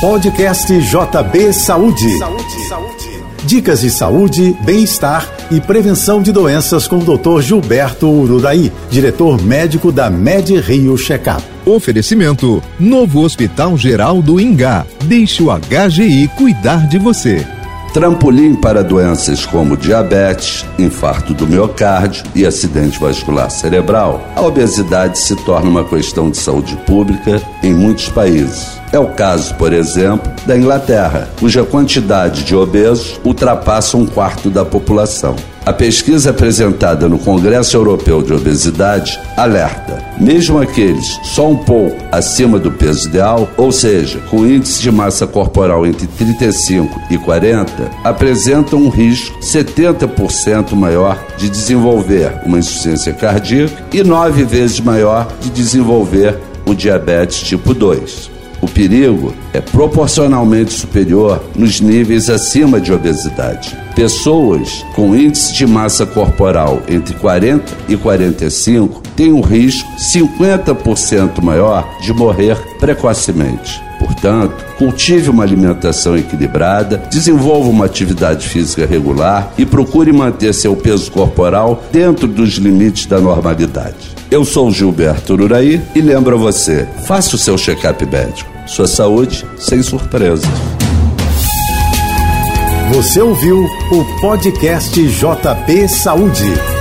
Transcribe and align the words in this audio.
Podcast 0.00 0.70
JB 0.78 1.54
Saúde. 1.54 2.18
Saúde, 2.18 2.68
saúde. 2.68 3.24
Dicas 3.46 3.80
de 3.80 3.90
saúde, 3.90 4.54
bem-estar 4.62 5.26
e 5.50 5.58
prevenção 5.58 6.20
de 6.20 6.32
doenças 6.32 6.86
com 6.86 6.98
o 6.98 7.16
Dr. 7.16 7.40
Gilberto 7.40 8.06
Ururaí, 8.06 8.70
diretor 8.90 9.40
médico 9.40 9.90
da 9.90 10.10
Med 10.10 10.54
Rio 10.60 10.98
Checkup. 10.98 11.42
Oferecimento: 11.64 12.62
Novo 12.78 13.22
Hospital 13.22 13.78
Geral 13.78 14.20
do 14.20 14.38
Ingá. 14.38 14.84
Deixe 15.04 15.42
o 15.42 15.46
HGI 15.50 16.28
cuidar 16.36 16.86
de 16.88 16.98
você 16.98 17.46
trampolim 17.96 18.54
para 18.54 18.84
doenças 18.84 19.46
como 19.46 19.74
diabetes, 19.74 20.66
infarto 20.78 21.32
do 21.32 21.46
miocárdio 21.46 22.24
e 22.34 22.44
acidente 22.44 23.00
vascular 23.00 23.50
cerebral, 23.50 24.22
a 24.36 24.42
obesidade 24.42 25.18
se 25.18 25.34
torna 25.46 25.70
uma 25.70 25.82
questão 25.82 26.30
de 26.30 26.36
saúde 26.36 26.76
pública 26.86 27.40
em 27.62 27.72
muitos 27.72 28.10
países. 28.10 28.78
É 28.92 28.98
o 28.98 29.08
caso, 29.08 29.54
por 29.56 29.72
exemplo, 29.72 30.30
da 30.46 30.56
Inglaterra, 30.56 31.28
cuja 31.38 31.64
quantidade 31.64 32.44
de 32.44 32.54
obesos 32.54 33.20
ultrapassa 33.24 33.96
um 33.96 34.06
quarto 34.06 34.48
da 34.48 34.64
população. 34.64 35.34
A 35.66 35.72
pesquisa 35.72 36.30
apresentada 36.30 37.08
no 37.08 37.18
Congresso 37.18 37.76
Europeu 37.76 38.22
de 38.22 38.32
Obesidade 38.32 39.18
alerta: 39.36 40.00
mesmo 40.16 40.60
aqueles 40.60 41.18
só 41.24 41.50
um 41.50 41.56
pouco 41.56 41.96
acima 42.12 42.56
do 42.56 42.70
peso 42.70 43.08
ideal, 43.08 43.48
ou 43.56 43.72
seja, 43.72 44.20
com 44.30 44.46
índice 44.46 44.80
de 44.80 44.92
massa 44.92 45.26
corporal 45.26 45.84
entre 45.84 46.06
35 46.06 47.00
e 47.10 47.18
40, 47.18 47.90
apresentam 48.04 48.78
um 48.78 48.88
risco 48.88 49.36
70% 49.40 50.74
maior 50.76 51.18
de 51.36 51.50
desenvolver 51.50 52.40
uma 52.46 52.60
insuficiência 52.60 53.12
cardíaca 53.12 53.82
e 53.92 54.04
nove 54.04 54.44
vezes 54.44 54.78
maior 54.78 55.26
de 55.40 55.50
desenvolver 55.50 56.38
o 56.64 56.74
diabetes 56.74 57.40
tipo 57.40 57.74
2. 57.74 58.36
O 58.60 58.68
perigo 58.68 59.34
é 59.52 59.60
proporcionalmente 59.60 60.72
superior 60.72 61.44
nos 61.54 61.80
níveis 61.80 62.30
acima 62.30 62.80
de 62.80 62.92
obesidade. 62.92 63.76
Pessoas 63.94 64.84
com 64.94 65.14
índice 65.16 65.54
de 65.54 65.66
massa 65.66 66.06
corporal 66.06 66.82
entre 66.88 67.14
40 67.14 67.64
e 67.88 67.96
45 67.96 69.02
têm 69.14 69.32
um 69.32 69.40
risco 69.40 69.88
50% 69.98 71.42
maior 71.42 71.86
de 72.00 72.12
morrer 72.12 72.56
precocemente. 72.78 73.85
Portanto, 73.98 74.64
cultive 74.76 75.30
uma 75.30 75.42
alimentação 75.42 76.16
equilibrada, 76.16 76.98
desenvolva 77.10 77.70
uma 77.70 77.86
atividade 77.86 78.48
física 78.48 78.86
regular 78.86 79.52
e 79.56 79.64
procure 79.64 80.12
manter 80.12 80.52
seu 80.52 80.76
peso 80.76 81.10
corporal 81.10 81.82
dentro 81.90 82.26
dos 82.26 82.54
limites 82.54 83.06
da 83.06 83.18
normalidade. 83.18 84.16
Eu 84.30 84.44
sou 84.44 84.70
Gilberto 84.70 85.34
Ururaí 85.34 85.80
e 85.94 86.00
lembro 86.00 86.36
a 86.36 86.38
você: 86.38 86.86
faça 87.06 87.36
o 87.36 87.38
seu 87.38 87.56
check-up 87.56 88.04
médico. 88.06 88.50
Sua 88.66 88.86
saúde 88.86 89.44
sem 89.58 89.82
surpresas. 89.82 90.44
Você 92.92 93.20
ouviu 93.20 93.64
o 93.90 94.20
podcast 94.20 95.00
JP 95.00 95.88
Saúde. 95.88 96.75